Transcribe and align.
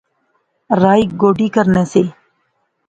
رائی 0.81 1.03
گوڈی 1.21 1.47
کرنے 1.55 1.83
سے 1.91 2.03